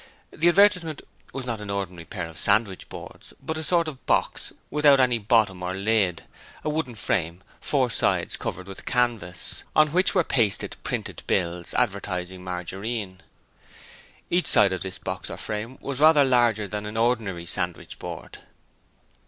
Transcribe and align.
The 0.31 0.49
advertisement 0.49 1.03
was 1.31 1.45
not 1.45 1.61
an 1.61 1.69
ordinary 1.69 2.05
pair 2.05 2.27
of 2.27 2.39
sandwich 2.39 2.89
boards, 2.89 3.35
but 3.39 3.55
a 3.55 3.61
sort 3.61 3.87
of 3.87 4.03
box 4.07 4.51
without 4.71 4.99
any 4.99 5.19
bottom 5.19 5.61
or 5.61 5.75
lid, 5.75 6.23
a 6.63 6.71
wooden 6.71 6.95
frame, 6.95 7.43
four 7.59 7.91
sides 7.91 8.35
covered 8.35 8.65
with 8.65 8.85
canvas, 8.87 9.63
on 9.75 9.89
which 9.91 10.15
were 10.15 10.23
pasted 10.23 10.75
printed 10.81 11.21
bills 11.27 11.75
advertising 11.75 12.43
margarine. 12.43 13.21
Each 14.31 14.47
side 14.47 14.73
of 14.73 14.81
this 14.81 14.97
box 14.97 15.29
or 15.29 15.37
frame 15.37 15.77
was 15.81 15.99
rather 15.99 16.25
larger 16.25 16.67
than 16.67 16.87
an 16.87 16.97
ordinary 16.97 17.45
sandwich 17.45 17.99
board. 17.99 18.39